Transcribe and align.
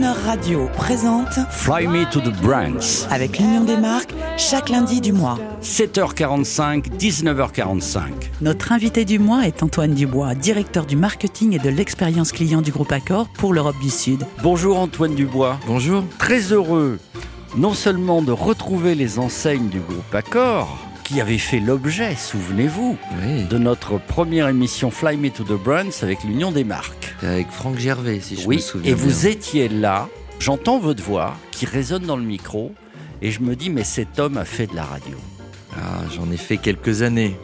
Croner 0.00 0.18
Radio 0.24 0.66
présente 0.76 1.28
Fly 1.50 1.86
Me 1.86 2.10
to 2.10 2.20
the 2.20 2.32
Brands. 2.40 3.06
avec 3.10 3.38
l'Union 3.38 3.64
des 3.64 3.76
marques 3.76 4.14
chaque 4.38 4.70
lundi 4.70 5.02
du 5.02 5.12
mois. 5.12 5.38
7h45, 5.62 6.96
19h45. 6.98 8.00
Notre 8.40 8.72
invité 8.72 9.04
du 9.04 9.18
mois 9.18 9.46
est 9.46 9.62
Antoine 9.62 9.92
Dubois, 9.92 10.34
directeur 10.34 10.86
du 10.86 10.96
marketing 10.96 11.54
et 11.54 11.58
de 11.58 11.68
l'expérience 11.68 12.32
client 12.32 12.62
du 12.62 12.72
groupe 12.72 12.90
Accor 12.92 13.28
pour 13.28 13.52
l'Europe 13.52 13.76
du 13.82 13.90
Sud. 13.90 14.24
Bonjour 14.42 14.78
Antoine 14.78 15.14
Dubois. 15.14 15.58
Bonjour. 15.66 16.02
Très 16.18 16.40
heureux 16.52 16.98
non 17.58 17.74
seulement 17.74 18.22
de 18.22 18.32
retrouver 18.32 18.94
les 18.94 19.18
enseignes 19.18 19.68
du 19.68 19.80
groupe 19.80 20.14
Accor, 20.14 20.78
qui 21.04 21.20
avait 21.20 21.36
fait 21.36 21.60
l'objet, 21.60 22.14
souvenez-vous, 22.14 22.96
Oui. 23.22 23.44
de 23.44 23.58
notre 23.58 23.98
première 23.98 24.48
émission 24.48 24.90
Fly 24.90 25.16
Me 25.18 25.28
to 25.30 25.44
the 25.44 25.62
Brands 25.62 26.02
avec 26.02 26.24
l'Union 26.24 26.52
des 26.52 26.64
marques. 26.64 27.09
Avec 27.22 27.50
Franck 27.50 27.78
Gervais, 27.78 28.20
si 28.20 28.36
je 28.36 28.48
me 28.48 28.58
souviens 28.58 28.90
et 28.90 28.94
vous 28.94 29.26
étiez 29.26 29.68
là, 29.68 30.08
j'entends 30.38 30.78
votre 30.78 31.02
voix 31.02 31.36
qui 31.50 31.66
résonne 31.66 32.04
dans 32.04 32.16
le 32.16 32.22
micro, 32.22 32.72
et 33.22 33.30
je 33.30 33.40
me 33.40 33.54
dis, 33.54 33.68
mais 33.68 33.84
cet 33.84 34.18
homme 34.18 34.38
a 34.38 34.44
fait 34.46 34.66
de 34.66 34.74
la 34.74 34.84
radio. 34.84 35.16
Ah, 35.76 36.00
J'en 36.14 36.30
ai 36.32 36.36
fait 36.38 36.56
quelques 36.56 37.02
années 37.02 37.36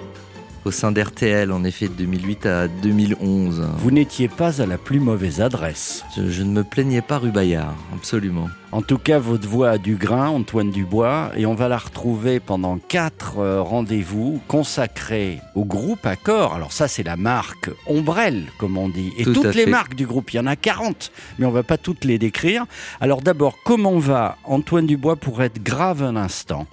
au 0.66 0.72
sein 0.72 0.90
d'RTL, 0.90 1.52
en 1.52 1.62
effet, 1.62 1.86
de 1.86 1.94
2008 1.94 2.46
à 2.46 2.66
2011. 2.66 3.68
Vous 3.78 3.90
n'étiez 3.92 4.26
pas 4.26 4.60
à 4.60 4.66
la 4.66 4.78
plus 4.78 4.98
mauvaise 4.98 5.40
adresse. 5.40 6.04
Je, 6.16 6.28
je 6.28 6.42
ne 6.42 6.50
me 6.50 6.64
plaignais 6.64 7.02
pas 7.02 7.18
rue 7.18 7.30
Bayard, 7.30 7.76
absolument. 7.94 8.48
En 8.72 8.82
tout 8.82 8.98
cas, 8.98 9.20
votre 9.20 9.48
voix 9.48 9.70
a 9.70 9.78
du 9.78 9.94
grain, 9.94 10.28
Antoine 10.28 10.70
Dubois, 10.70 11.30
et 11.36 11.46
on 11.46 11.54
va 11.54 11.68
la 11.68 11.78
retrouver 11.78 12.40
pendant 12.40 12.78
quatre 12.78 13.38
euh, 13.38 13.62
rendez-vous 13.62 14.40
consacrés 14.48 15.38
au 15.54 15.64
groupe 15.64 16.04
Accor. 16.04 16.52
Alors 16.52 16.72
ça, 16.72 16.88
c'est 16.88 17.04
la 17.04 17.16
marque 17.16 17.70
Ombrelle, 17.86 18.46
comme 18.58 18.76
on 18.76 18.88
dit. 18.88 19.12
Et 19.18 19.22
Tout 19.22 19.34
toutes 19.34 19.54
les 19.54 19.64
fait. 19.64 19.70
marques 19.70 19.94
du 19.94 20.04
groupe, 20.04 20.32
il 20.32 20.36
y 20.36 20.40
en 20.40 20.46
a 20.46 20.56
40, 20.56 21.12
mais 21.38 21.46
on 21.46 21.52
va 21.52 21.62
pas 21.62 21.78
toutes 21.78 22.04
les 22.04 22.18
décrire. 22.18 22.64
Alors 23.00 23.22
d'abord, 23.22 23.58
comment 23.64 23.98
va 24.00 24.36
Antoine 24.44 24.86
Dubois 24.86 25.16
pour 25.16 25.42
être 25.44 25.62
grave 25.62 26.02
un 26.02 26.16
instant? 26.16 26.66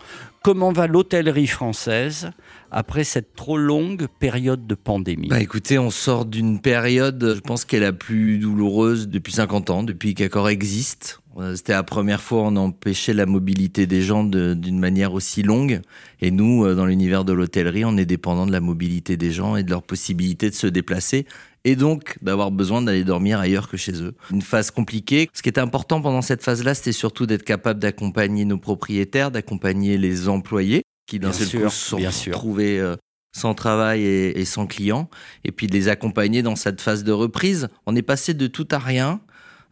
Comment 0.44 0.74
va 0.74 0.88
l'hôtellerie 0.88 1.48
française 1.48 2.32
après 2.70 3.06
cette 3.06 3.34
trop 3.34 3.56
longue 3.56 4.08
période 4.20 4.68
de 4.68 4.76
pandémie? 4.76 5.30
Bah 5.30 5.40
écoutez, 5.40 5.80
on 5.80 5.90
sort 5.90 6.26
d'une 6.26 6.60
période, 6.60 7.36
je 7.38 7.40
pense 7.40 7.64
qu'elle 7.64 7.82
est 7.82 7.86
la 7.86 7.94
plus 7.94 8.40
douloureuse 8.40 9.08
depuis 9.08 9.32
50 9.32 9.70
ans, 9.70 9.84
depuis 9.84 10.16
qu'Accor 10.16 10.50
existe. 10.50 11.22
Euh, 11.38 11.56
C'était 11.56 11.72
la 11.72 11.84
première 11.84 12.22
fois 12.22 12.42
on 12.42 12.58
empêchait 12.58 13.14
la 13.14 13.26
mobilité 13.26 13.88
des 13.88 14.02
gens 14.02 14.26
d'une 14.26 14.80
manière 14.80 15.14
aussi 15.14 15.44
longue. 15.44 15.80
Et 16.20 16.30
nous, 16.30 16.66
euh, 16.66 16.76
dans 16.76 16.86
l'univers 16.86 17.24
de 17.24 17.32
l'hôtellerie, 17.32 17.86
on 17.86 17.96
est 17.96 18.06
dépendant 18.06 18.46
de 18.46 18.52
la 18.52 18.60
mobilité 18.60 19.16
des 19.16 19.32
gens 19.32 19.56
et 19.56 19.64
de 19.64 19.70
leur 19.70 19.82
possibilité 19.82 20.50
de 20.50 20.56
se 20.56 20.68
déplacer. 20.68 21.26
Et 21.66 21.76
donc 21.76 22.18
d'avoir 22.22 22.52
besoin 22.52 22.82
d'aller 22.82 23.04
dormir 23.04 23.40
ailleurs 23.40 23.70
que 23.70 23.78
chez 23.78 24.02
eux. 24.02 24.16
Une 24.32 24.42
phase 24.42 24.72
compliquée. 24.72 25.30
Ce 25.34 25.42
qui 25.42 25.50
était 25.50 25.62
important 25.62 26.02
pendant 26.02 26.22
cette 26.22 26.44
phase-là, 26.44 26.74
c'était 26.74 26.92
surtout 26.92 27.26
d'être 27.26 27.44
capable 27.44 27.80
d'accompagner 27.80 28.46
nos 28.46 28.58
propriétaires, 28.58 29.32
d'accompagner 29.32 29.98
les 29.98 30.28
employés 30.28 30.84
qui 31.06 31.20
d'un 31.20 31.32
seul 31.32 31.48
sûr, 31.48 31.62
coup 31.62 31.70
se 31.70 31.90
sont 31.90 31.98
retrouvés 31.98 32.80
euh, 32.80 32.96
sans 33.36 33.54
travail 33.54 34.02
et, 34.04 34.40
et 34.40 34.46
sans 34.46 34.68
clients, 34.68 35.10
et 35.44 35.52
puis 35.52 35.68
de 35.68 35.74
les 35.74 35.90
accompagner 35.90 36.42
dans 36.42 36.56
cette 36.56 36.82
phase 36.82 37.04
de 37.04 37.12
reprise. 37.12 37.68
On 37.86 37.96
est 37.96 38.02
passé 38.02 38.34
de 38.34 38.48
tout 38.48 38.68
à 38.72 38.80
rien, 38.80 39.22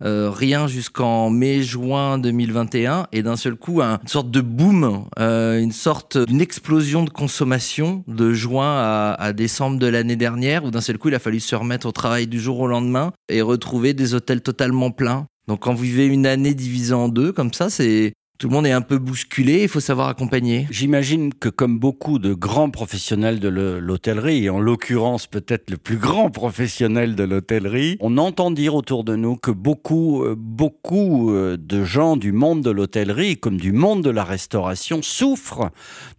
euh, 0.04 0.30
rien 0.30 0.68
jusqu'en 0.68 1.30
mai-juin 1.30 2.18
2021, 2.18 3.08
et 3.12 3.24
d'un 3.24 3.36
seul 3.36 3.56
coup, 3.56 3.82
un- 3.82 4.00
une 4.02 4.08
sorte 4.08 4.32
de 4.32 4.42
boom, 4.42 5.06
euh, 5.20 5.60
une 5.60 5.72
sorte 5.72 6.18
d'une 6.18 6.42
explosion 6.42 7.04
de 7.04 7.10
consommation 7.10 8.04
de 8.08 8.34
juin 8.34 8.74
à, 8.78 9.14
à 9.20 9.34
décembre 9.34 9.80
de 9.80 9.88
l'année 9.88 10.16
dernière, 10.16 10.64
où 10.66 10.72
d'un 10.72 10.82
seul 10.82 10.98
coup, 10.98 11.10
il 11.10 11.16
a 11.16 11.20
fallu 11.20 11.40
se 11.40 11.56
remettre 11.56 11.88
au 11.88 11.92
travail 11.92 12.28
du 12.28 12.40
jour 12.40 12.60
au 12.60 12.68
lendemain 12.68 13.12
et 13.30 13.42
retrouver 13.42 13.94
des 13.94 14.14
hôtels 14.14 14.42
totalement 14.42 14.92
pleins. 14.92 15.26
Donc 15.48 15.62
quand 15.62 15.74
vous 15.74 15.84
vivez 15.84 16.06
une 16.06 16.28
année 16.28 16.54
divisée 16.54 16.94
en 16.94 17.10
deux, 17.10 17.32
comme 17.32 17.52
ça, 17.54 17.70
c'est 17.70 18.14
tout 18.42 18.48
le 18.48 18.56
monde 18.56 18.66
est 18.66 18.72
un 18.72 18.82
peu 18.82 18.98
bousculé, 18.98 19.62
il 19.62 19.68
faut 19.70 19.80
savoir 19.80 20.08
accompagner. 20.08 20.66
J'imagine 20.72 21.32
que 21.32 21.48
comme 21.48 21.78
beaucoup 21.78 22.18
de 22.18 22.34
grands 22.34 22.72
professionnels 22.72 23.40
de 23.40 23.48
le- 23.50 23.80
l'hôtellerie, 23.80 24.46
et 24.46 24.50
en 24.50 24.60
l'occurrence 24.60 25.28
peut-être 25.28 25.70
le 25.70 25.78
plus 25.78 25.98
grand 25.98 26.32
professionnel 26.32 27.14
de 27.14 27.24
l'hôtellerie, 27.24 27.98
on 28.00 28.18
entend 28.18 28.50
dire 28.50 28.74
autour 28.74 29.04
de 29.04 29.16
nous 29.16 29.36
que 29.36 29.52
beaucoup, 29.52 30.24
euh, 30.24 30.34
beaucoup 30.36 31.32
euh, 31.32 31.56
de 31.56 31.84
gens 31.84 32.18
du 32.18 32.32
monde 32.32 32.64
de 32.64 32.72
l'hôtellerie, 32.72 33.38
comme 33.38 33.58
du 33.58 33.74
monde 33.74 34.04
de 34.04 34.10
la 34.10 34.24
restauration, 34.24 35.04
souffrent 35.04 35.70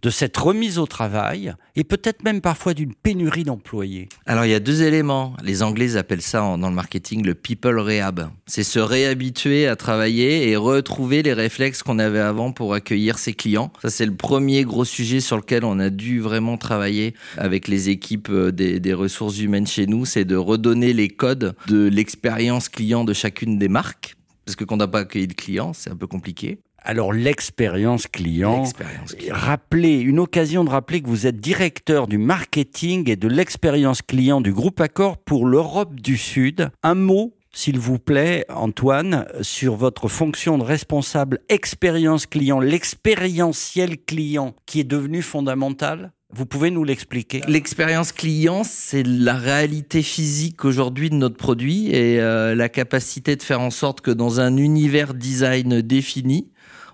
de 0.01 0.09
cette 0.09 0.37
remise 0.37 0.79
au 0.79 0.85
travail, 0.85 1.53
et 1.75 1.83
peut-être 1.83 2.23
même 2.23 2.39
parfois 2.39 2.73
d'une 2.73 2.93
pénurie 2.93 3.43
d'employés. 3.43 4.07
Alors 4.25 4.45
il 4.45 4.51
y 4.51 4.55
a 4.55 4.61
deux 4.61 4.81
éléments. 4.81 5.33
Les 5.43 5.61
Anglais 5.61 5.97
appellent 5.97 6.21
ça 6.21 6.39
dans 6.57 6.69
le 6.69 6.75
marketing 6.75 7.25
le 7.25 7.33
people 7.33 7.79
rehab. 7.79 8.29
C'est 8.45 8.63
se 8.63 8.79
réhabituer 8.79 9.67
à 9.67 9.75
travailler 9.75 10.47
et 10.49 10.55
retrouver 10.55 11.21
les 11.21 11.33
réflexes 11.33 11.83
qu'on 11.83 11.99
avait 11.99 12.12
avant 12.19 12.51
pour 12.51 12.73
accueillir 12.73 13.17
ses 13.17 13.33
clients. 13.33 13.71
Ça 13.81 13.89
c'est 13.89 14.05
le 14.05 14.15
premier 14.15 14.63
gros 14.63 14.85
sujet 14.85 15.19
sur 15.19 15.37
lequel 15.37 15.63
on 15.63 15.79
a 15.79 15.89
dû 15.89 16.19
vraiment 16.19 16.57
travailler 16.57 17.13
avec 17.37 17.67
les 17.67 17.89
équipes 17.89 18.29
euh, 18.29 18.51
des, 18.51 18.79
des 18.79 18.93
ressources 18.93 19.39
humaines 19.39 19.67
chez 19.67 19.87
nous. 19.87 20.05
C'est 20.05 20.25
de 20.25 20.35
redonner 20.35 20.93
les 20.93 21.09
codes 21.09 21.55
de 21.67 21.87
l'expérience 21.87 22.69
client 22.69 23.03
de 23.03 23.13
chacune 23.13 23.57
des 23.57 23.69
marques. 23.69 24.15
Parce 24.45 24.55
que 24.55 24.63
quand 24.65 24.75
on 24.75 24.77
n'a 24.77 24.87
pas 24.87 24.99
accueilli 24.99 25.27
de 25.27 25.33
clients, 25.33 25.73
c'est 25.73 25.89
un 25.89 25.95
peu 25.95 26.07
compliqué. 26.07 26.59
Alors 26.85 27.13
l'expérience 27.13 28.07
client, 28.07 28.63
L'expérience 28.63 29.15
client. 29.15 29.35
Rappeler, 29.35 29.99
une 29.99 30.19
occasion 30.19 30.65
de 30.65 30.69
rappeler 30.69 31.01
que 31.01 31.07
vous 31.07 31.27
êtes 31.27 31.37
directeur 31.37 32.07
du 32.07 32.17
marketing 32.17 33.09
et 33.09 33.15
de 33.15 33.29
l'expérience 33.29 34.01
client 34.01 34.41
du 34.41 34.51
groupe 34.51 34.81
Accor 34.81 35.17
pour 35.17 35.45
l'Europe 35.45 35.95
du 35.95 36.17
Sud. 36.17 36.69
Un 36.83 36.95
mot, 36.95 37.33
s'il 37.53 37.79
vous 37.79 37.99
plaît, 37.99 38.45
Antoine, 38.49 39.27
sur 39.41 39.75
votre 39.75 40.07
fonction 40.07 40.57
de 40.57 40.63
responsable 40.63 41.39
expérience 41.49 42.25
client, 42.25 42.59
l'expérientiel 42.59 43.97
client 44.03 44.55
qui 44.65 44.79
est 44.79 44.83
devenu 44.83 45.21
fondamental. 45.21 46.11
Vous 46.35 46.47
pouvez 46.47 46.71
nous 46.71 46.83
l'expliquer 46.83 47.41
L'expérience 47.47 48.11
client, 48.11 48.63
c'est 48.63 49.03
la 49.03 49.35
réalité 49.35 50.01
physique 50.01 50.65
aujourd'hui 50.65 51.11
de 51.11 51.15
notre 51.15 51.37
produit 51.37 51.89
et 51.89 52.19
euh, 52.19 52.55
la 52.55 52.69
capacité 52.69 53.35
de 53.35 53.43
faire 53.43 53.61
en 53.61 53.69
sorte 53.69 54.01
que 54.01 54.09
dans 54.09 54.39
un 54.39 54.57
univers 54.57 55.13
design 55.13 55.81
défini, 55.81 56.49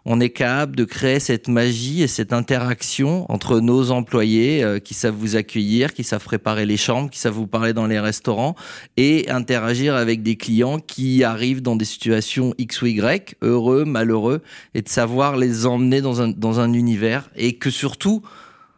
on 0.06 0.20
est 0.20 0.30
capable 0.30 0.76
de 0.76 0.86
créer 0.86 1.20
cette 1.20 1.48
magie 1.48 2.02
et 2.02 2.08
cette 2.08 2.34
interaction 2.34 3.26
entre 3.32 3.60
nos 3.60 3.92
employés 3.92 4.64
euh, 4.64 4.80
qui 4.80 4.94
savent 4.94 5.16
vous 5.16 5.36
accueillir, 5.36 5.94
qui 5.94 6.04
savent 6.04 6.24
préparer 6.24 6.66
les 6.66 6.78
chambres, 6.78 7.10
qui 7.10 7.20
savent 7.20 7.34
vous 7.34 7.48
parler 7.48 7.74
dans 7.74 7.86
les 7.86 8.00
restaurants 8.00 8.56
et 8.98 9.30
interagir 9.30 9.96
avec 9.96 10.24
des 10.24 10.36
clients 10.36 10.80
qui 10.80 11.24
arrivent 11.24 11.62
dans 11.62 11.76
des 11.76 11.86
situations 11.86 12.54
X 12.58 12.82
ou 12.82 12.88
Y, 12.88 13.36
heureux, 13.42 13.86
malheureux, 13.86 14.42
et 14.74 14.82
de 14.82 14.90
savoir 14.90 15.38
les 15.38 15.66
emmener 15.66 16.02
dans 16.02 16.22
un, 16.22 16.30
dans 16.30 16.60
un 16.60 16.74
univers. 16.74 17.30
Et 17.36 17.54
que 17.54 17.70
surtout, 17.70 18.22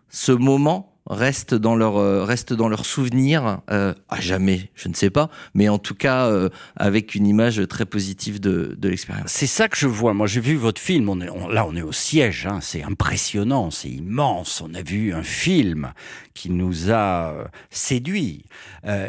ce 0.10 0.31
moment 0.31 0.91
reste 1.07 1.53
dans 1.53 1.75
leur 1.75 1.97
euh, 1.97 2.25
dans 2.51 2.69
leur 2.69 2.85
souvenir 2.85 3.59
euh, 3.69 3.94
à 4.09 4.22
jamais, 4.22 4.72
je 4.75 4.88
ne 4.88 4.94
sais 4.94 5.09
pas, 5.09 5.29
mais 5.53 5.67
en 5.69 5.78
tout 5.78 5.95
cas 5.95 6.28
euh, 6.28 6.50
avec 6.75 7.16
une 7.16 7.28
image 7.28 7.62
très 7.67 7.85
positive 7.85 8.39
de, 8.39 8.75
de 8.78 8.89
l'expérience. 8.89 9.25
C'est 9.28 9.47
ça 9.47 9.67
que 9.67 9.78
je 9.78 9.88
vois. 9.88 10.13
Moi, 10.13 10.28
j'ai 10.28 10.41
vu 10.41 10.56
votre 10.56 10.79
film. 10.81 11.09
On 11.09 11.19
est, 11.22 11.29
on- 11.29 11.47
là, 11.50 11.66
on 11.67 11.75
est 11.75 11.81
au 11.81 11.91
siège. 11.91 12.47
hein. 12.47 12.59
C'est 12.62 12.84
impressionnant, 12.84 13.72
c'est 13.72 13.89
immense. 13.89 14.62
On 14.66 14.73
a 14.73 14.81
vu 14.81 15.13
un 15.13 15.23
film 15.23 15.91
qui 16.34 16.50
nous 16.50 16.91
a 16.91 17.50
séduit. 17.69 18.44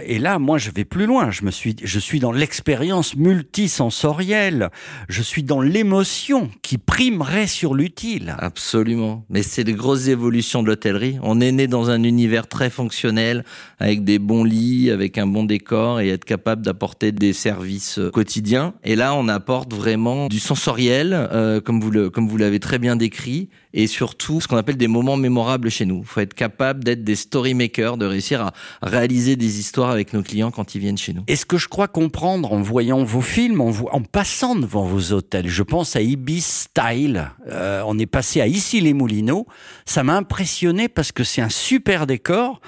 Et 0.05 0.19
là, 0.19 0.39
moi, 0.39 0.59
je 0.59 0.71
vais 0.71 0.85
plus 0.85 1.07
loin. 1.07 1.31
Je 1.31 1.45
me 1.45 1.51
suis, 1.51 1.77
je 1.83 1.99
suis 1.99 2.19
dans 2.19 2.33
l'expérience 2.33 3.15
multisensorielle. 3.17 4.71
Je 5.09 5.23
suis 5.23 5.43
dans 5.43 5.61
l'émotion 5.61 6.51
qui 6.63 6.79
primerait 6.79 7.47
sur 7.47 7.75
l'utile. 7.75 8.35
Absolument. 8.39 9.25
Mais 9.31 9.43
c'est 9.43 9.65
des 9.65 9.73
grosses 9.75 10.09
évolutions 10.09 10.63
de 10.63 10.69
l'hôtellerie. 10.69 11.19
On 11.23 11.41
est 11.41 11.53
né 11.53 11.67
dans 11.69 11.82
un 11.91 12.03
univers 12.03 12.47
très 12.47 12.71
fonctionnel, 12.71 13.45
avec 13.79 14.05
des 14.05 14.19
bons 14.19 14.45
lits, 14.45 14.91
avec 14.91 15.19
un 15.19 15.27
bon 15.27 15.45
décor 15.45 16.01
et 16.01 16.09
être 16.09 16.25
capable 16.25 16.63
d'apporter 16.63 17.13
des 17.13 17.33
services 17.33 17.99
euh, 17.99 18.11
quotidiens. 18.11 18.75
Et 18.85 18.97
là, 18.97 19.15
on 19.15 19.29
apporte 19.29 19.73
vraiment 19.73 20.29
du 20.29 20.39
sensoriel, 20.39 21.13
euh, 21.15 21.61
comme 21.61 21.81
vous 21.81 22.37
l'avez 22.37 22.61
très 22.61 22.79
bien 22.79 22.97
décrit, 22.97 23.49
et 23.75 23.87
surtout 23.87 24.41
ce 24.41 24.49
qu'on 24.49 24.57
appelle 24.57 24.77
des 24.77 24.89
moments 24.89 25.17
mémorables 25.17 25.71
chez 25.71 25.87
nous. 25.87 26.01
Il 26.01 26.07
faut 26.07 26.21
être 26.21 26.35
capable 26.35 26.85
d'être 26.85 27.05
des 27.05 27.17
story 27.17 27.55
makers, 27.55 27.97
de 27.97 28.07
réussir 28.07 28.43
à 28.43 28.53
réaliser 28.83 29.37
des 29.37 29.59
histoires 29.59 29.91
avec 29.91 30.13
nos 30.13 30.23
clients 30.23 30.51
quand 30.51 30.75
ils 30.75 30.81
viennent 30.81 30.99
chez 30.99 31.13
nous. 31.13 31.23
Et 31.29 31.37
ce 31.37 31.47
que 31.47 31.59
je 31.59 31.69
crois 31.69 31.89
comprendre 31.89 32.53
en 32.53 32.61
voyant 32.61 33.03
vos 33.05 33.21
films, 33.21 33.61
en, 33.61 33.71
vo- 33.71 33.89
en 33.93 34.03
passant 34.03 34.55
devant 34.57 34.85
vos 34.85 35.13
hôtels, 35.13 35.49
je 35.49 35.63
pense 35.63 35.97
à 35.97 36.01
Ibis 36.03 36.43
Style, 36.43 37.31
euh, 37.49 37.83
on 37.87 37.99
est 37.99 38.07
passé 38.07 38.41
à 38.41 38.47
Issy-les-Moulineaux, 38.47 39.47
ça 39.87 40.03
m'a 40.03 40.17
impressionné 40.17 40.89
parce 40.89 41.13
que 41.13 41.25
c'est 41.25 41.43
un 41.43 41.49
super 41.49 42.07
décor. 42.07 42.61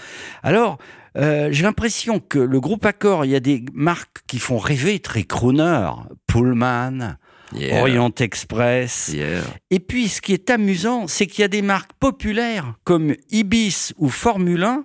Alors, 0.42 0.78
euh, 1.16 1.48
j'ai 1.52 1.62
l'impression 1.62 2.18
que 2.18 2.38
le 2.40 2.60
groupe 2.60 2.84
Accor, 2.84 3.24
il 3.24 3.30
y 3.30 3.36
a 3.36 3.40
des 3.40 3.64
marques 3.72 4.22
qui 4.26 4.38
font 4.38 4.58
rêver, 4.58 4.98
très 4.98 5.22
crooner, 5.22 5.90
Pullman, 6.26 7.16
Yeah. 7.54 7.82
Orient 7.82 8.12
Express. 8.20 9.10
Yeah. 9.12 9.42
Et 9.70 9.80
puis, 9.80 10.08
ce 10.08 10.20
qui 10.20 10.32
est 10.32 10.50
amusant, 10.50 11.06
c'est 11.06 11.26
qu'il 11.26 11.42
y 11.42 11.44
a 11.44 11.48
des 11.48 11.62
marques 11.62 11.92
populaires 12.00 12.74
comme 12.84 13.14
Ibis 13.30 13.92
ou 13.96 14.08
Formule 14.08 14.64
1, 14.64 14.84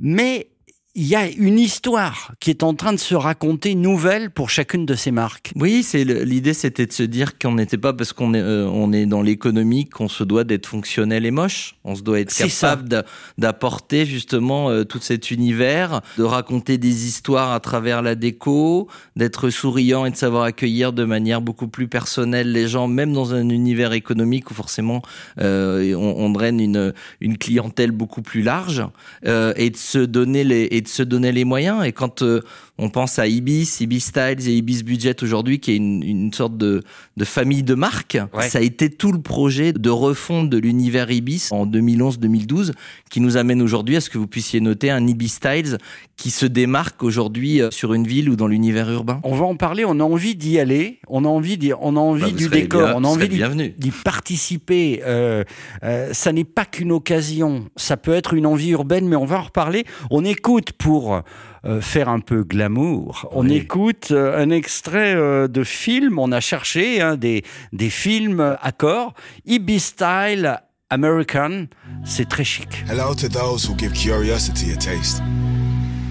mais 0.00 0.50
il 0.98 1.06
y 1.06 1.14
a 1.14 1.28
une 1.28 1.60
histoire 1.60 2.32
qui 2.40 2.50
est 2.50 2.64
en 2.64 2.74
train 2.74 2.92
de 2.92 2.98
se 2.98 3.14
raconter 3.14 3.76
nouvelle 3.76 4.30
pour 4.30 4.50
chacune 4.50 4.84
de 4.84 4.96
ces 4.96 5.12
marques. 5.12 5.52
Oui, 5.54 5.84
c'est 5.84 6.02
l'idée, 6.02 6.54
c'était 6.54 6.86
de 6.86 6.92
se 6.92 7.04
dire 7.04 7.38
qu'on 7.38 7.52
n'était 7.52 7.78
pas 7.78 7.92
parce 7.92 8.12
qu'on 8.12 8.34
est, 8.34 8.40
euh, 8.40 8.66
on 8.66 8.92
est 8.92 9.06
dans 9.06 9.22
l'économie 9.22 9.88
qu'on 9.88 10.08
se 10.08 10.24
doit 10.24 10.42
d'être 10.42 10.66
fonctionnel 10.66 11.24
et 11.24 11.30
moche. 11.30 11.76
On 11.84 11.94
se 11.94 12.02
doit 12.02 12.18
être 12.18 12.34
capable 12.34 13.04
d'apporter 13.38 14.06
justement 14.06 14.70
euh, 14.70 14.82
tout 14.82 14.98
cet 15.00 15.30
univers, 15.30 16.00
de 16.16 16.24
raconter 16.24 16.78
des 16.78 17.06
histoires 17.06 17.52
à 17.52 17.60
travers 17.60 18.02
la 18.02 18.16
déco, 18.16 18.88
d'être 19.14 19.50
souriant 19.50 20.04
et 20.04 20.10
de 20.10 20.16
savoir 20.16 20.42
accueillir 20.42 20.92
de 20.92 21.04
manière 21.04 21.40
beaucoup 21.40 21.68
plus 21.68 21.86
personnelle 21.86 22.50
les 22.50 22.66
gens, 22.66 22.88
même 22.88 23.12
dans 23.12 23.34
un 23.34 23.48
univers 23.50 23.92
économique 23.92 24.50
où 24.50 24.54
forcément 24.54 25.02
euh, 25.40 25.94
on, 25.94 26.24
on, 26.24 26.30
draine 26.30 26.58
une, 26.58 26.92
une 27.20 27.38
clientèle 27.38 27.92
beaucoup 27.92 28.22
plus 28.22 28.42
large, 28.42 28.82
et 29.24 29.70
de 29.70 29.76
se 29.76 29.98
donner 29.98 30.42
les 30.42 30.68
et 30.70 30.80
de 30.80 30.87
se 30.88 31.02
donner 31.02 31.32
les 31.32 31.44
moyens. 31.44 31.84
Et 31.84 31.92
quand 31.92 32.22
euh, 32.22 32.42
on 32.78 32.90
pense 32.90 33.18
à 33.18 33.26
Ibis, 33.26 33.80
Ibis 33.80 34.00
Styles 34.00 34.48
et 34.48 34.56
Ibis 34.56 34.82
Budget 34.82 35.22
aujourd'hui, 35.22 35.60
qui 35.60 35.72
est 35.72 35.76
une, 35.76 36.02
une 36.02 36.32
sorte 36.32 36.56
de, 36.56 36.82
de, 37.16 37.24
famille 37.24 37.62
de 37.62 37.74
marques, 37.74 38.18
ça 38.40 38.58
a 38.58 38.62
été 38.62 38.90
tout 38.90 39.12
le 39.12 39.20
projet 39.20 39.72
de 39.72 39.90
refonte 39.90 40.50
de 40.50 40.58
l'univers 40.58 41.10
Ibis 41.10 41.48
en 41.50 41.66
2011-2012 41.66 42.72
qui 43.10 43.20
nous 43.20 43.36
amène 43.36 43.62
aujourd'hui 43.62 43.96
à 43.96 44.00
ce 44.00 44.10
que 44.10 44.18
vous 44.18 44.26
puissiez 44.26 44.60
noter 44.60 44.90
un 44.90 45.06
Ibis 45.06 45.28
Styles 45.28 45.78
qui 46.16 46.30
se 46.30 46.46
démarque 46.46 47.02
aujourd'hui 47.02 47.62
euh, 47.62 47.70
sur 47.70 47.94
une 47.94 48.06
ville 48.06 48.28
ou 48.28 48.36
dans 48.36 48.48
l'univers 48.48 48.90
urbain. 48.90 49.20
On 49.22 49.34
va 49.34 49.46
en 49.46 49.56
parler, 49.56 49.84
on 49.84 50.00
a 50.00 50.02
envie 50.02 50.34
d'y 50.34 50.58
aller, 50.58 50.98
on 51.08 51.24
a 51.24 51.28
envie, 51.28 51.58
on 51.80 51.96
a 51.96 52.00
envie 52.00 52.32
bah, 52.32 52.36
du 52.36 52.48
décor, 52.48 52.92
on 52.96 53.04
a 53.04 53.08
envie 53.08 53.28
d'y 53.28 53.90
participer. 53.90 55.00
Euh, 55.06 55.44
euh, 55.84 56.12
ça 56.12 56.32
n'est 56.32 56.44
pas 56.44 56.64
qu'une 56.64 56.92
occasion, 56.92 57.66
ça 57.76 57.96
peut 57.96 58.14
être 58.14 58.34
une 58.34 58.46
envie 58.46 58.70
urbaine, 58.70 59.08
mais 59.08 59.16
on 59.16 59.24
va 59.24 59.38
en 59.38 59.44
reparler. 59.44 59.84
On 60.10 60.24
écoute 60.24 60.72
pour 60.78 61.22
euh, 61.64 61.80
faire 61.80 62.08
un 62.08 62.20
peu 62.20 62.44
glamour. 62.44 63.28
On 63.32 63.48
écoute 63.48 64.08
euh, 64.12 64.40
un 64.40 64.50
extrait 64.50 65.14
euh, 65.14 65.48
de 65.48 65.64
film, 65.64 66.18
on 66.18 66.32
a 66.32 66.40
cherché 66.40 67.00
hein, 67.00 67.16
des, 67.16 67.44
des 67.72 67.90
films 67.90 68.56
accords, 68.62 69.14
Ibis 69.44 69.80
Style 69.80 70.60
American, 70.90 71.66
c'est 72.04 72.28
très 72.28 72.44
chic. 72.44 72.68
Hello 72.88 73.14
to 73.14 73.28
those 73.28 73.68
who 73.68 73.74
give 73.76 73.92
curiosity 73.92 74.72
a 74.72 74.76
taste. 74.76 75.20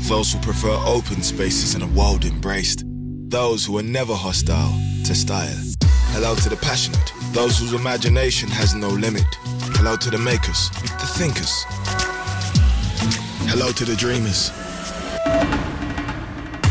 Those 0.08 0.31
who 0.31 0.40
prefer 0.42 0.78
open 0.86 1.24
spaces 1.24 1.74
and 1.74 1.81
a 1.81 1.88
world 1.96 2.24
embraced. 2.25 2.84
Those 3.30 3.66
who 3.68 3.80
are 3.80 3.84
never 3.84 4.14
hostile 4.14 4.72
to 5.06 5.16
style. 5.16 5.58
Hello 6.14 6.36
to 6.36 6.50
the 6.50 6.58
passionate, 6.58 7.12
those 7.34 7.58
whose 7.58 7.74
imagination 7.74 8.50
has 8.50 8.75
no 8.75 8.90
limit. 8.90 9.25
Hello 9.75 9.96
to 9.96 10.10
the 10.10 10.18
makers, 10.18 10.69
the 11.00 11.08
thinkers. 11.18 12.17
Hello 13.49 13.71
to 13.71 13.85
the 13.85 13.95
dreamers. 13.95 14.51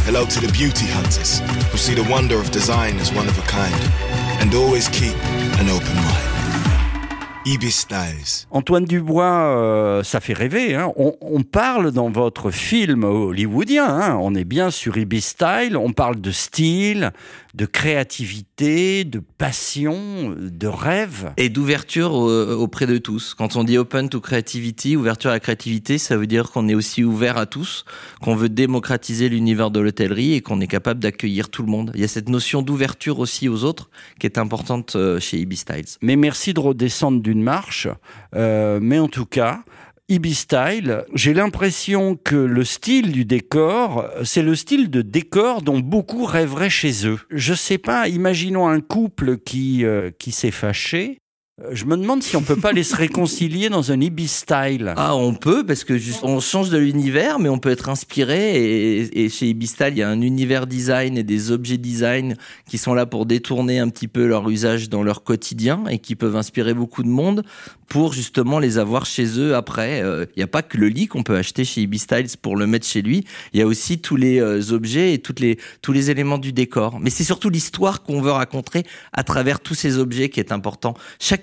Hello 0.05 0.27
to 0.27 0.41
the 0.41 0.53
beauty 0.53 0.85
hunters 0.87 1.41
who 1.71 1.79
see 1.79 1.95
the 1.95 2.07
wonder 2.11 2.39
of 2.39 2.51
design 2.51 2.99
as 2.99 3.11
one 3.15 3.27
of 3.27 3.39
a 3.39 3.43
kind 3.49 3.75
and 4.43 4.55
always 4.55 4.87
keep 4.91 5.17
an 5.59 5.71
open 5.71 5.95
mind. 5.97 6.37
Antoine 8.51 8.85
Dubois, 8.87 9.25
euh, 9.25 10.03
ça 10.03 10.19
fait 10.19 10.33
rêver. 10.33 10.75
Hein. 10.75 10.93
On, 10.97 11.43
parle 11.43 11.93
dans 11.93 12.11
votre 12.11 12.51
film 12.51 13.05
hollywoodien, 13.05 13.87
hein. 13.87 14.19
on 14.21 14.35
est 14.35 14.45
bien 14.45 14.73
sur 14.73 14.97
Ibis 14.97 15.21
Style, 15.21 15.77
on 15.77 15.93
parle 15.93 16.21
de 16.21 16.33
style, 16.33 17.13
de 17.57 17.65
créativité, 17.65 19.05
de 19.05 19.19
passion, 19.19 20.35
de 20.39 20.67
rêve. 20.67 21.33
Et 21.39 21.49
d'ouverture 21.49 22.13
auprès 22.13 22.87
de 22.87 22.99
tous. 22.99 23.35
Quand 23.35 23.57
on 23.57 23.65
dit 23.65 23.79
open 23.79 24.11
to 24.11 24.21
creativity, 24.21 24.95
ouverture 24.95 25.31
à 25.31 25.35
la 25.35 25.41
créativité, 25.41 25.97
ça 25.97 26.19
veut 26.19 26.27
dire 26.27 26.51
qu'on 26.51 26.69
est 26.69 26.75
aussi 26.75 27.03
ouvert 27.03 27.39
à 27.39 27.47
tous, 27.47 27.87
qu'on 28.21 28.37
veut 28.37 28.51
démocratiser 28.51 29.31
l'univers 29.31 29.71
de 29.71 29.81
l'hôtellerie 29.81 30.35
et 30.35 30.43
qu'on 30.43 30.61
est 30.61 30.67
capable 30.67 31.01
d'accueillir 31.01 31.49
tout 31.49 31.63
le 31.63 31.69
monde. 31.69 31.93
Il 31.95 32.01
y 32.03 32.05
a 32.05 32.09
cette 32.09 32.29
notion 32.29 32.61
d'ouverture 32.61 33.19
aussi 33.19 33.49
aux 33.49 33.65
autres 33.65 33.89
qui 34.21 34.27
est 34.27 34.39
importante 34.39 34.95
euh, 34.97 35.19
chez 35.19 35.39
Ibis 35.39 35.57
Styles. 35.57 35.97
Mais 36.03 36.17
merci 36.17 36.53
de 36.53 36.61
redescendre 36.61 37.23
du 37.23 37.35
marche. 37.35 37.89
Euh, 38.35 38.79
mais 38.83 38.99
en 38.99 39.09
tout 39.09 39.27
cas, 39.27 39.61
Ibis 40.09 40.37
Style, 40.37 41.05
j'ai 41.15 41.35
l'impression 41.35 42.15
que 42.15 42.37
le 42.37 42.63
style 42.63 43.11
du 43.11 43.25
décor, 43.25 44.09
c'est 44.23 44.43
le 44.43 44.55
style 44.55 44.89
de 44.89 45.03
décor 45.03 45.63
dont 45.63 45.81
beaucoup 45.81 46.25
rêveraient 46.25 46.71
chez 46.71 47.09
eux. 47.09 47.19
Je 47.31 47.55
sais 47.55 47.79
pas, 47.79 48.07
imaginons 48.07 48.69
un 48.69 48.81
couple 48.81 49.37
qui, 49.37 49.85
euh, 49.85 50.13
qui 50.17 50.31
s'est 50.31 50.53
fâché 50.53 51.19
je 51.73 51.87
me 51.87 51.97
demande 51.97 52.23
si 52.23 52.37
on 52.37 52.43
peut 52.43 52.57
pas 52.57 52.73
les 52.73 52.83
se 52.83 52.95
réconcilier 52.95 53.71
dans 53.71 53.91
un 53.91 53.99
Ibis 53.99 54.29
style. 54.29 54.93
Ah, 54.95 55.17
on 55.17 55.33
peut 55.33 55.65
parce 55.65 55.85
que 55.85 55.97
juste 55.97 56.21
on 56.23 56.39
change 56.39 56.69
de 56.69 56.77
l'univers, 56.77 57.39
mais 57.39 57.49
on 57.49 57.59
peut 57.59 57.71
être 57.71 57.89
inspiré. 57.89 58.57
Et, 58.57 59.25
et, 59.25 59.31
chez 59.31 59.49
Ibis 59.49 59.69
style, 59.69 59.93
il 59.93 59.99
y 59.99 60.03
a 60.03 60.11
un 60.11 60.21
univers 60.21 60.67
design 60.67 61.17
et 61.17 61.23
des 61.23 61.51
objets 61.53 61.79
design 61.79 62.37
qui 62.69 62.77
sont 62.77 62.93
là 62.93 63.07
pour 63.07 63.25
détourner 63.25 63.79
un 63.79 63.89
petit 63.89 64.07
peu 64.07 64.27
leur 64.27 64.47
usage 64.51 64.91
dans 64.91 65.03
leur 65.03 65.25
quotidien 65.25 65.85
et 65.89 65.99
qui 65.99 66.15
peuvent 66.15 66.37
inspirer 66.37 66.75
beaucoup 66.75 67.03
de 67.03 67.09
monde 67.09 67.43
pour 67.89 68.13
justement 68.13 68.59
les 68.59 68.79
avoir 68.79 69.07
chez 69.07 69.39
eux 69.39 69.55
après. 69.55 70.03
Euh, 70.03 70.27
il 70.37 70.41
n'y 70.41 70.43
a 70.43 70.49
pas 70.49 70.63
que 70.63 70.77
le 70.77 70.89
lit 70.89 71.07
qu'on 71.07 71.23
peut 71.23 71.37
acheter 71.37 71.65
chez 71.65 71.83
Ibis 71.83 72.01
Styles 72.01 72.37
pour 72.41 72.57
le 72.57 72.67
mettre 72.67 72.87
chez 72.87 73.01
lui. 73.01 73.25
Il 73.53 73.61
y 73.61 73.63
a 73.63 73.67
aussi 73.67 73.99
tous 73.99 74.17
les 74.17 74.41
euh, 74.41 74.73
objets 74.73 75.15
et 75.15 75.19
toutes 75.19 75.41
les 75.41 75.59
tous 75.83 75.93
les 75.93 76.11
éléments 76.11 76.39
du 76.39 76.53
décor. 76.53 76.99
Mais 77.01 77.11
c'est 77.11 77.25
surtout 77.25 77.49
l'histoire 77.49 78.03
qu'on 78.03 78.21
veut 78.21 78.33
raconter 78.33 78.83
à 79.13 79.23
travers 79.23 79.61
tous 79.61 79.75
ces 79.75 79.99
objets 79.99 80.29
qui 80.29 80.41
est 80.41 80.53
important. 80.53 80.95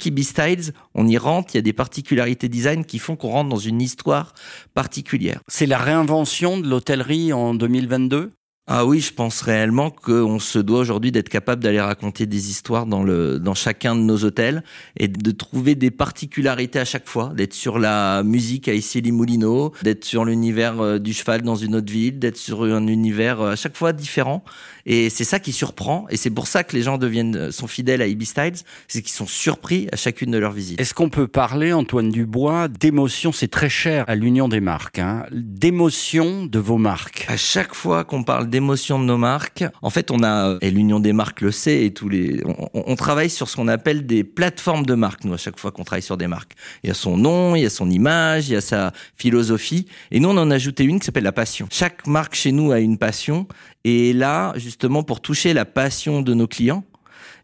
Ibis 0.06 0.26
Styles, 0.26 0.74
on 0.94 1.08
y 1.08 1.18
rentre, 1.18 1.54
il 1.54 1.58
y 1.58 1.60
a 1.60 1.62
des 1.62 1.74
particularités 1.74 2.50
design 2.50 2.86
qui 2.86 3.00
font 3.00 3.16
qu'on 3.16 3.30
rentre 3.30 3.50
dans 3.50 3.58
une 3.58 3.82
histoire 3.82 4.34
particulière. 4.74 5.42
C'est 5.48 5.66
la 5.66 5.78
réinvention 5.78 6.60
de 6.60 6.68
l'hôtellerie 6.68 7.34
en 7.34 7.54
2022 7.54 8.34
ah 8.66 8.86
oui, 8.86 9.02
je 9.02 9.12
pense 9.12 9.42
réellement 9.42 9.90
qu'on 9.92 10.40
se 10.40 10.58
doit 10.58 10.80
aujourd'hui 10.80 11.12
d'être 11.12 11.28
capable 11.28 11.62
d'aller 11.62 11.82
raconter 11.82 12.26
des 12.26 12.50
histoires 12.50 12.86
dans 12.86 13.04
le 13.04 13.38
dans 13.38 13.56
chacun 13.56 13.94
de 13.94 14.00
nos 14.00 14.24
hôtels 14.24 14.64
et 14.98 15.10
de 15.10 15.32
trouver 15.32 15.76
des 15.76 15.92
particularités 15.92 16.80
à 16.80 16.86
chaque 16.86 17.10
fois, 17.10 17.34
d'être 17.36 17.54
sur 17.54 17.78
la 17.78 18.24
musique 18.24 18.70
à 18.70 18.74
Issy-les-Moulineaux, 18.74 19.74
d'être 19.82 20.06
sur 20.06 20.24
l'univers 20.24 20.80
euh, 20.80 20.98
du 20.98 21.12
cheval 21.12 21.42
dans 21.42 21.58
une 21.58 21.76
autre 21.76 21.92
ville, 21.92 22.20
d'être 22.20 22.38
sur 22.38 22.64
un 22.64 22.88
univers 22.88 23.42
euh, 23.42 23.52
à 23.52 23.56
chaque 23.58 23.76
fois 23.76 23.92
différent. 23.92 24.46
Et 24.86 25.10
c'est 25.10 25.26
ça 25.26 25.40
qui 25.40 25.52
surprend. 25.52 26.06
Et 26.10 26.16
c'est 26.16 26.30
pour 26.30 26.48
ça 26.48 26.64
que 26.64 26.74
les 26.74 26.84
gens 26.84 26.98
deviennent 26.98 27.36
euh, 27.36 27.52
sont 27.52 27.68
fidèles 27.68 28.02
à 28.02 28.08
Ibis 28.08 28.28
Styles, 28.28 28.56
c'est 28.88 29.02
qu'ils 29.02 29.12
sont 29.12 29.28
surpris 29.28 29.90
à 29.92 29.98
chacune 29.98 30.32
de 30.32 30.38
leurs 30.38 30.54
visites. 30.54 30.80
Est-ce 30.80 30.94
qu'on 30.94 31.10
peut 31.10 31.28
parler 31.28 31.74
Antoine 31.74 32.10
Dubois 32.10 32.70
d'émotion, 32.70 33.34
c'est 33.34 33.50
très 33.50 33.70
cher 33.70 34.06
à 34.08 34.16
l'Union 34.16 34.48
des 34.48 34.62
marques 34.62 35.00
hein, 35.00 35.26
d'émotion 35.34 36.46
de 36.46 36.60
vos 36.60 36.78
marques. 36.78 37.26
À 37.28 37.36
chaque 37.36 37.76
fois 37.76 38.06
qu'on 38.06 38.24
parle 38.24 38.50
d'émotion 38.54 39.00
de 39.00 39.06
nos 39.06 39.18
marques. 39.18 39.66
En 39.82 39.90
fait, 39.90 40.12
on 40.12 40.24
a, 40.24 40.60
et 40.62 40.70
l'Union 40.70 41.00
des 41.00 41.12
marques 41.12 41.42
le 41.42 41.52
sait, 41.52 41.86
et 41.86 41.92
tous 41.92 42.08
les, 42.08 42.44
on, 42.76 42.96
travaille 42.96 43.32
sur 43.32 43.50
ce 43.50 43.56
qu'on 43.56 43.68
appelle 43.68 44.06
des 44.06 44.24
plateformes 44.24 44.86
de 44.86 44.94
marques, 44.94 45.24
nous, 45.24 45.34
à 45.34 45.38
chaque 45.38 45.60
fois 45.60 45.72
qu'on 45.72 45.84
travaille 45.84 46.04
sur 46.04 46.18
des 46.18 46.28
marques. 46.28 46.54
Il 46.84 46.88
y 46.88 46.92
a 46.92 46.94
son 46.94 47.18
nom, 47.18 47.56
il 47.56 47.64
y 47.64 47.66
a 47.66 47.72
son 47.72 47.90
image, 47.90 48.50
il 48.50 48.54
y 48.54 48.56
a 48.56 48.62
sa 48.62 48.94
philosophie. 49.16 49.88
Et 50.12 50.20
nous, 50.20 50.30
on 50.30 50.38
en 50.38 50.52
a 50.52 50.56
ajouté 50.56 50.84
une 50.84 51.00
qui 51.00 51.08
s'appelle 51.08 51.24
la 51.24 51.32
passion. 51.32 51.68
Chaque 51.72 52.06
marque 52.06 52.36
chez 52.36 52.52
nous 52.52 52.72
a 52.72 52.80
une 52.80 53.00
passion. 53.00 53.48
Et 53.86 54.14
là, 54.14 54.54
justement, 54.56 55.02
pour 55.02 55.20
toucher 55.20 55.54
la 55.54 55.66
passion 55.66 56.22
de 56.22 56.36
nos 56.36 56.48
clients, 56.48 56.84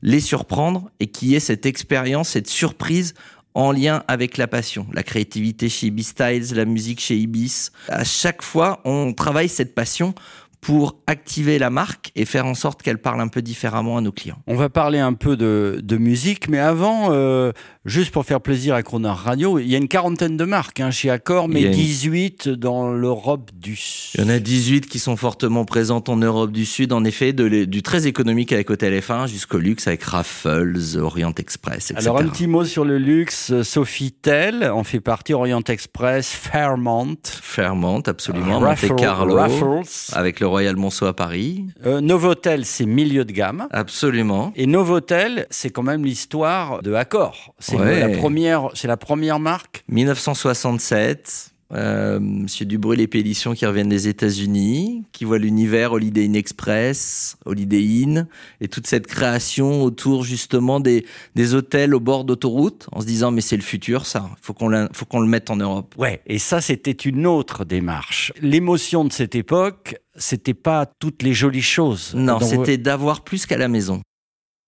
les 0.04 0.20
surprendre 0.20 0.92
et 1.00 1.08
qui 1.08 1.34
est 1.34 1.40
cette 1.40 1.66
expérience, 1.66 2.30
cette 2.30 2.48
surprise 2.48 3.16
en 3.56 3.72
lien 3.72 4.04
avec 4.08 4.38
la 4.38 4.48
passion. 4.48 4.86
La 4.94 5.02
créativité 5.02 5.70
chez 5.70 5.88
Ibis 5.88 6.10
Styles, 6.10 6.54
la 6.54 6.66
musique 6.66 7.00
chez 7.00 7.18
Ibis. 7.18 7.72
À 7.88 8.04
chaque 8.04 8.44
fois, 8.44 8.80
on 8.86 9.12
travaille 9.14 9.50
cette 9.50 9.74
passion 9.74 10.14
pour 10.62 11.00
activer 11.08 11.58
la 11.58 11.70
marque 11.70 12.12
et 12.16 12.26
faire 12.26 12.46
en 12.46 12.54
sorte 12.54 12.82
qu'elle 12.82 12.98
parle 12.98 13.22
un 13.22 13.30
peu 13.30 13.42
différemment 13.42 13.98
à 13.98 14.02
nos 14.02 14.12
clients. 14.12 14.40
On 14.46 14.56
va 14.56 14.70
parler 14.70 15.00
un 15.00 15.14
peu 15.14 15.38
de, 15.38 15.80
de 15.82 15.98
musique, 15.98 16.50
mais 16.50 16.60
avant, 16.60 17.10
euh, 17.12 17.52
juste 17.86 18.12
pour 18.12 18.26
faire 18.26 18.42
plaisir 18.42 18.76
à 18.76 18.84
Croner 18.84 19.10
Radio, 19.10 19.58
il 19.60 19.68
y 19.68 19.76
a 19.76 19.78
une 19.78 19.88
quarantaine 19.88 20.36
de 20.36 20.44
marques 20.44 20.82
hein, 20.82 20.92
chez 20.92 21.10
Accor, 21.10 21.48
mais 21.48 21.70
18 21.70 22.50
dans 22.50 22.92
l'Europe 22.92 23.52
du 23.54 23.76
Sud. 23.76 24.20
Il 24.20 24.28
y 24.28 24.28
en 24.28 24.30
a 24.30 24.40
18 24.40 24.88
qui 24.88 25.00
sont 25.00 25.16
fortement 25.16 25.64
présentes 25.64 26.10
en 26.10 26.18
Europe 26.18 26.52
du 26.52 26.66
Sud, 26.66 26.92
en 26.92 27.06
effet, 27.06 27.32
de, 27.32 27.64
du 27.64 27.82
très 27.82 28.06
économique 28.08 28.52
avec 28.52 28.70
Hôtel 28.70 29.00
F1 29.00 29.28
jusqu'au 29.28 29.60
luxe 29.60 29.88
avec 29.88 30.04
Raffles, 30.04 30.78
Orient 30.98 31.34
Express, 31.38 31.92
etc. 31.92 32.08
Alors 32.08 32.20
un 32.20 32.28
petit 32.28 32.48
mot 32.48 32.66
sur 32.66 32.84
le 32.84 32.98
luxe, 32.98 33.62
Sofitel 33.62 34.70
en 34.70 34.84
fait 34.84 35.00
partie, 35.00 35.34
Orient 35.34 35.64
Express, 35.68 36.30
Fairmont. 36.30 37.18
Fairmont, 37.42 38.02
absolument, 38.02 38.60
Monte 38.60 38.96
Carlo, 38.98 39.36
Raffles. 39.36 39.88
avec 40.14 40.40
le 40.40 40.49
Royal 40.50 40.76
Monceau 40.76 41.06
à 41.06 41.14
Paris. 41.14 41.66
Euh, 41.86 42.02
Novotel, 42.02 42.66
c'est 42.66 42.86
milieu 42.86 43.26
de 43.26 43.32
gamme. 43.32 43.68
Absolument. 43.72 44.52
Et 44.56 44.68
Novotel, 44.68 45.48
c'est 45.50 45.70
quand 45.70 45.84
même 45.84 46.04
l'histoire 46.04 46.82
de 46.82 46.94
Accor. 46.94 47.54
C'est 47.60 47.78
la 47.78 48.10
première, 48.18 48.70
c'est 48.74 48.88
la 48.88 48.98
première 48.98 49.40
marque. 49.40 49.84
1967 49.88 51.54
euh, 51.74 52.20
Monsieur 52.20 52.66
Dubreuil 52.66 53.02
et 53.02 53.08
Pélition 53.08 53.54
qui 53.54 53.66
reviennent 53.66 53.90
des 53.90 54.08
États-Unis, 54.08 55.04
qui 55.12 55.26
voient 55.26 55.38
l'univers 55.38 55.94
Holiday 55.94 56.26
Inn 56.26 56.36
Express, 56.36 57.38
Holiday 57.46 57.82
Inn, 57.82 58.28
et 58.62 58.68
toute 58.68 58.88
cette 58.88 59.08
création 59.08 59.84
autour 59.84 60.24
justement 60.24 60.80
des, 60.80 61.06
des 61.36 61.54
hôtels 61.54 61.94
au 61.94 62.00
bord 62.00 62.24
d'autoroute, 62.24 62.88
en 62.92 63.02
se 63.02 63.06
disant 63.06 63.32
mais 63.32 63.42
c'est 63.42 63.58
le 63.58 63.62
futur, 63.62 64.06
ça, 64.06 64.30
faut 64.42 64.54
qu'on 64.54 64.88
faut 64.94 65.06
qu'on 65.06 65.20
le 65.20 65.28
mette 65.28 65.50
en 65.50 65.58
Europe. 65.58 65.94
Ouais, 65.98 66.22
et 66.26 66.40
ça 66.40 66.62
c'était 66.62 66.92
une 66.92 67.28
autre 67.28 67.66
démarche. 67.66 68.34
L'émotion 68.42 69.06
de 69.06 69.12
cette 69.12 69.36
époque, 69.36 69.96
c'était 70.16 70.54
pas 70.54 70.86
toutes 70.86 71.24
les 71.24 71.34
jolies 71.34 71.62
choses. 71.62 72.14
Non, 72.16 72.40
c'était 72.40 72.78
d'avoir 72.78 73.24
plus 73.24 73.46
qu'à 73.46 73.58
la 73.58 73.68
maison. 73.68 74.02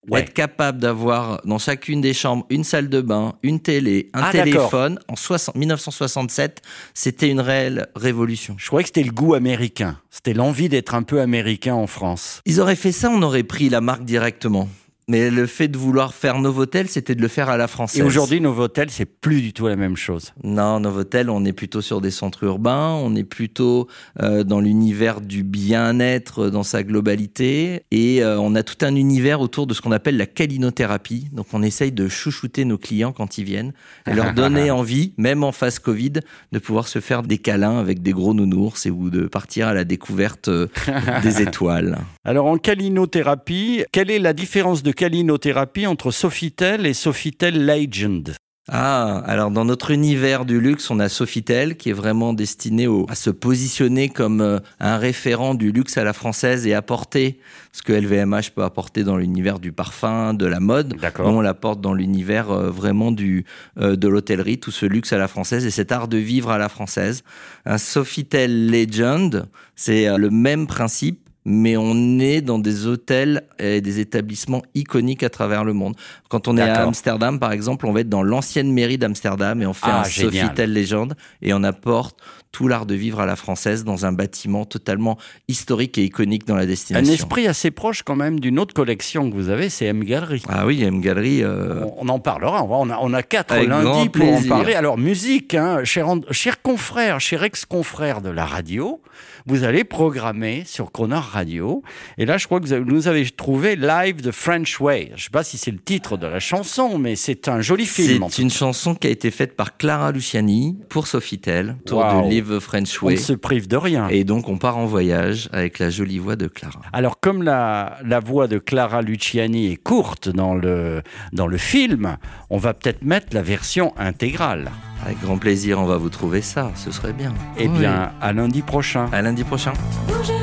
Ouais. 0.10 0.22
Être 0.22 0.34
capable 0.34 0.80
d'avoir 0.80 1.42
dans 1.46 1.60
chacune 1.60 2.02
des 2.02 2.14
chambres 2.14 2.46
une 2.50 2.64
salle 2.64 2.90
de 2.90 3.02
bain, 3.02 3.36
une 3.44 3.60
télé, 3.60 4.10
un 4.16 4.24
Ah, 4.24 4.32
téléphone. 4.32 4.98
En 5.08 5.16
60 5.16 5.56
1967, 5.56 6.62
c'était 6.96 7.30
une 7.30 7.40
réelle 7.40 7.88
révolution. 7.96 8.56
Je 8.58 8.66
croyais 8.66 8.84
que 8.84 8.88
c'était 8.88 9.04
le 9.04 9.12
goût 9.12 9.36
américain. 9.36 10.00
C'était 10.10 10.34
l'envie 10.34 10.70
d'être 10.70 10.96
un 10.96 11.04
peu 11.04 11.22
américain 11.22 11.76
en 11.76 11.86
France. 11.86 12.42
Ils 12.48 12.60
auraient 12.60 12.76
fait 12.76 12.92
ça, 12.92 13.12
on 13.12 13.22
aurait 13.22 13.44
pris 13.44 13.70
la 13.70 13.80
marque 13.80 14.04
directement. 14.04 14.68
Mais 15.08 15.30
le 15.30 15.46
fait 15.46 15.68
de 15.68 15.78
vouloir 15.78 16.14
faire 16.14 16.40
Novotel, 16.40 16.88
c'était 16.88 17.16
de 17.16 17.22
le 17.22 17.28
faire 17.28 17.50
à 17.50 17.58
la 17.58 17.68
française. 17.68 18.00
Et 18.00 18.04
aujourd'hui, 18.04 18.40
Novotel, 18.40 18.90
c'est 18.90 19.06
plus 19.06 19.42
du 19.42 19.52
tout 19.52 19.68
la 19.68 19.76
même 19.76 19.98
chose. 19.98 20.34
Non, 20.44 20.80
Novotel, 20.80 21.30
on 21.30 21.44
est 21.44 21.54
plutôt 21.54 21.82
sur 21.82 22.02
des 22.02 22.12
centres 22.12 22.44
urbains, 22.44 22.94
on 22.94 23.16
est 23.16 23.24
plutôt 23.24 23.88
euh, 24.22 24.44
dans 24.44 24.62
l'univers 24.62 25.20
du 25.20 25.44
bien-être 25.44 26.50
dans 26.50 26.64
sa 26.64 26.84
globalité, 26.84 27.84
et 27.92 28.24
euh, 28.24 28.40
on 28.40 28.56
a 28.56 28.64
tout 28.64 28.86
un 28.86 28.96
univers 28.96 29.42
autour 29.42 29.68
de 29.68 29.74
ce 29.74 29.82
qu'on 29.82 29.92
appelle 29.92 30.18
la 30.18 30.28
calinothérapie. 30.28 31.28
Donc 31.34 31.48
on 31.54 31.64
essaye 31.64 31.92
de 31.92 32.08
chouchouter 32.08 32.64
nos 32.64 32.78
clients 32.78 33.12
quand 33.12 33.38
ils 33.38 33.44
viennent, 33.44 33.74
et 34.08 34.14
leur 34.14 34.34
donner 34.36 34.72
envie, 34.72 35.14
même 35.18 35.44
en 35.44 35.52
phase 35.52 35.80
Covid, 35.80 36.14
de 36.52 36.60
pouvoir 36.60 36.88
se 36.88 37.00
faire 37.00 37.24
des 37.24 37.38
câlins 37.40 37.80
avec 37.80 38.02
des 38.02 38.12
gros 38.12 38.34
nounours 38.34 38.86
et 38.86 38.92
ou 38.92 39.10
de 39.10 39.24
partir 39.28 39.68
à 39.68 39.74
la 39.74 39.84
découverte 39.84 40.48
euh, 40.48 40.68
des 41.24 41.42
étoiles. 41.42 41.98
Alors 42.24 42.46
en 42.46 42.58
calinothérapie, 42.58 43.84
quelle 43.92 44.12
est 44.12 44.20
la 44.20 44.34
différence 44.34 44.84
de 44.84 44.92
calinothérapie 45.06 45.88
entre 45.88 46.12
Sofitel 46.12 46.86
et 46.86 46.94
Sofitel 46.94 47.66
Legend 47.66 48.36
Ah, 48.70 49.24
alors 49.26 49.50
dans 49.50 49.66
notre 49.66 49.90
univers 49.90 50.46
du 50.46 50.62
luxe, 50.62 50.92
on 50.92 51.00
a 51.00 51.10
Sofitel 51.10 51.76
qui 51.76 51.90
est 51.90 51.94
vraiment 51.94 52.34
destiné 52.34 52.86
au- 52.86 53.08
à 53.10 53.16
se 53.16 53.32
positionner 53.32 54.10
comme 54.10 54.42
euh, 54.42 54.60
un 54.80 54.98
référent 55.00 55.56
du 55.56 55.72
luxe 55.72 55.98
à 55.98 56.04
la 56.04 56.14
française 56.14 56.68
et 56.68 56.76
apporter 56.76 57.40
ce 57.72 57.82
que 57.82 57.94
LVMH 57.94 58.52
peut 58.54 58.62
apporter 58.64 59.04
dans 59.04 59.18
l'univers 59.18 59.58
du 59.58 59.72
parfum, 59.72 60.36
de 60.36 60.46
la 60.46 60.60
mode. 60.60 60.94
On 61.26 61.42
l'apporte 61.42 61.82
dans 61.82 61.96
l'univers 61.96 62.52
euh, 62.52 62.70
vraiment 62.70 63.12
du 63.12 63.44
euh, 63.80 63.96
de 63.96 64.08
l'hôtellerie, 64.08 64.60
tout 64.60 64.70
ce 64.70 64.86
luxe 64.86 65.14
à 65.14 65.18
la 65.18 65.28
française 65.28 65.66
et 65.66 65.72
cet 65.72 65.92
art 65.92 66.08
de 66.08 66.18
vivre 66.18 66.52
à 66.52 66.60
la 66.60 66.70
française. 66.70 67.24
Un 67.66 67.80
Sofitel 67.80 68.70
Legend, 68.70 69.48
c'est 69.76 70.16
le 70.16 70.30
même 70.30 70.68
principe. 70.68 71.28
Mais 71.44 71.76
on 71.76 72.20
est 72.20 72.42
dans 72.42 72.60
des 72.60 72.86
hôtels 72.86 73.44
et 73.58 73.82
des 73.82 74.00
établissements 74.00 74.62
iconiques 74.76 75.24
à 75.24 75.30
travers 75.30 75.64
le 75.64 75.74
monde. 75.74 75.96
Quand 76.30 76.48
on 76.48 76.56
est 76.58 76.62
à. 76.62 76.84
Amsterdam, 76.84 77.40
par 77.40 77.52
exemple, 77.52 77.88
on 77.88 77.92
va 77.94 78.02
être 78.02 78.10
dans 78.10 78.22
l'ancienne 78.24 78.72
mairie 78.72 78.98
d'Amsterdam 79.00 79.60
et 79.62 79.66
on 79.66 79.74
fait 79.74 79.88
Ah, 79.90 80.02
un 80.02 80.04
génial. 80.04 80.34
Sofitel 80.46 80.74
Legend 80.74 81.14
et 81.42 81.54
on 81.54 81.64
apporte 81.64 82.20
tout 82.52 82.68
l'art 82.68 82.86
de 82.86 82.94
vivre 82.96 83.22
à 83.22 83.26
la 83.26 83.36
française 83.38 83.86
dans 83.86 84.06
un 84.06 84.12
bâtiment 84.12 84.66
totalement 84.66 85.18
historique 85.48 85.98
et 85.98 86.04
iconique 86.04 86.46
dans 86.46 86.56
la 86.58 86.64
Un 86.64 86.66
destination. 86.66 87.14
esprit 87.14 87.48
assez 87.48 87.72
proche 87.72 88.04
quand 88.04 88.18
même 88.18 88.40
d'une 88.42 88.60
autre 88.60 88.74
collection 88.74 89.30
que 89.30 89.36
vous 89.36 89.48
avez, 89.50 89.70
c'est 89.70 89.86
M 89.86 90.04
Gallery. 90.04 90.44
Ah 90.50 90.66
oui, 90.68 90.84
M 90.84 91.00
Gallery. 91.00 91.44
euh, 91.44 91.86
On 91.98 92.10
en 92.10 92.20
parlera, 92.20 92.64
on 92.66 92.90
a, 92.90 92.98
on 93.02 93.14
a 93.14 93.24
quatre 93.24 93.54
Avec 93.54 93.70
lundis 93.70 94.10
pour 94.10 94.28
en 94.34 94.44
parler. 94.44 94.74
Alors 94.76 94.98
musique, 94.98 95.56
hein, 95.56 95.84
chers 95.86 96.62
confrères, 96.62 97.20
chers 97.22 97.44
ex-confrères 97.44 98.22
de 98.22 98.30
la 98.30 98.46
radio, 98.46 99.02
vous 99.48 99.64
allez 99.64 99.86
programmer 99.86 100.64
sur 100.66 100.92
Croner 100.92 101.22
Radio. 101.32 101.84
Et 102.18 102.26
là, 102.26 102.38
je 102.38 102.46
crois 102.46 102.60
que 102.60 102.66
vous 102.66 102.74
avez, 102.74 102.86
nous 102.86 103.08
avez 103.08 103.30
trouvé 103.30 103.76
Live 103.76 104.22
the 104.22 104.32
French 104.32 104.80
Way. 104.80 105.08
Je 105.10 105.14
ne 105.14 105.18
sais 105.20 105.30
pas 105.32 105.44
si 105.44 105.58
c'est 105.58 105.72
le 105.72 105.80
titre 105.80 106.18
de 106.18 106.28
la 106.28 106.40
chanson, 106.40 106.98
mais 106.98 107.16
c'est 107.16 107.48
un 107.48 107.62
joli 107.62 107.86
film. 107.86 108.26
C'est 108.30 108.42
une 108.42 108.50
chanson 108.52 108.96
qui 108.96 109.08
a 109.08 109.10
été 109.10 109.32
faite 109.32 109.56
par 109.56 109.78
Clara 109.78 110.12
Luciani 110.12 110.78
pour 110.90 111.08
Sofitel, 111.08 111.76
autour 111.86 112.00
Waouh. 112.00 112.26
de 112.26 112.30
Live 112.30 112.56
the 112.58 112.60
French 112.60 113.02
On 113.02 113.08
ne 113.08 113.12
Way. 113.12 113.18
se 113.18 113.34
prive 113.34 113.68
de 113.68 113.78
rien. 113.78 114.08
Et 114.10 114.24
donc 114.24 114.50
on 114.50 114.58
part 114.58 114.78
en 114.78 114.86
voyage 114.86 115.50
avec 115.52 115.80
la 115.80 115.90
jolie 115.90 116.20
voix 116.20 116.36
de 116.36 116.48
Clara. 116.48 116.82
Alors, 116.94 117.20
comme 117.20 117.44
la, 117.44 117.98
la 118.06 118.20
voix 118.20 118.48
de 118.48 118.58
Clara 118.60 119.02
Luciani 119.02 119.72
est 119.72 119.78
courte 119.78 120.30
dans 120.30 120.56
le, 120.56 121.02
dans 121.34 121.48
le 121.48 121.58
film, 121.58 122.18
on 122.50 122.58
va 122.58 122.74
peut-être 122.74 123.04
mettre 123.04 123.28
la 123.32 123.42
version 123.42 123.94
intégrale. 123.98 124.72
Avec 125.06 125.20
grand 125.22 125.38
plaisir, 125.38 125.80
on 125.80 125.86
va 125.86 125.98
vous 125.98 126.10
trouver 126.10 126.42
ça, 126.42 126.72
ce 126.76 126.92
serait 126.92 127.14
bien. 127.14 127.34
Eh 127.58 127.68
Oui. 127.68 127.80
bien, 127.80 128.12
à 128.22 128.34
lundi 128.34 128.62
prochain. 128.62 129.10
à 129.12 129.22
lundi 129.24 129.44
prochain. 129.44 129.74
Bouger, 130.08 130.34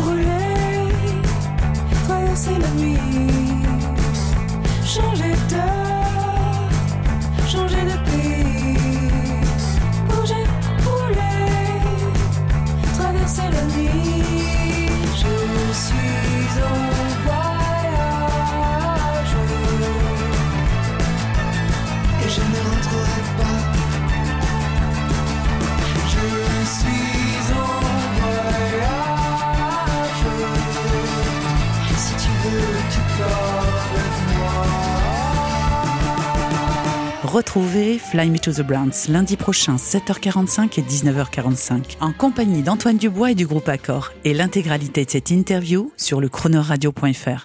rouler, 0.00 0.92
traverser 2.06 2.58
la 2.58 2.70
nuit, 2.80 2.98
changer 4.84 5.34
d'heure, 5.48 6.70
changer 7.48 7.84
de 7.84 8.10
pays. 8.10 8.31
Retrouvez 37.32 37.98
Fly 37.98 38.28
Me 38.28 38.38
to 38.38 38.52
the 38.52 38.60
Browns 38.60 39.08
lundi 39.08 39.38
prochain 39.38 39.76
7h45 39.76 40.78
et 40.78 40.82
19h45 40.82 41.96
en 42.00 42.12
compagnie 42.12 42.60
d'Antoine 42.62 42.98
Dubois 42.98 43.30
et 43.30 43.34
du 43.34 43.46
groupe 43.46 43.70
Accor 43.70 44.12
et 44.26 44.34
l'intégralité 44.34 45.06
de 45.06 45.10
cette 45.10 45.30
interview 45.30 45.90
sur 45.96 46.20
le 46.20 46.28
chronoradio.fr. 46.28 47.40